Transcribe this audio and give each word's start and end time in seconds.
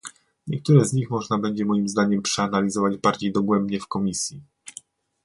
Niektóre 0.47 0.85
z 0.85 0.93
nich 0.93 1.09
można 1.09 1.37
będzie 1.37 1.65
moim 1.65 1.87
zdaniem 1.87 2.21
przeanalizować 2.21 2.97
bardziej 2.97 3.31
dogłębnie 3.31 3.79
w 3.79 3.87
komisji 3.87 4.41